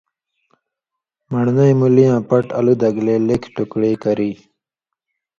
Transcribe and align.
من٘ڑنئ 1.29 1.71
مُولی 1.79 2.03
یاں 2.07 2.21
پٹ 2.27 2.45
الُو 2.59 2.73
د 2.81 2.83
گلے 2.95 3.15
لیکھیۡ 3.27 3.53
ٹکڑی 3.55 3.91
کری۔ 4.03 4.31